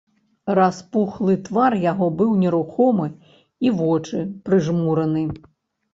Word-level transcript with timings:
Распухлы 0.59 1.35
твар 1.49 1.75
яго 1.91 2.07
быў 2.21 2.31
нерухомы, 2.45 3.07
і 3.69 3.77
вочы 3.83 4.27
прыжмураны. 4.49 5.23